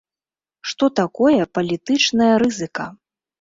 [0.71, 2.89] Што такое палітычная рызыка?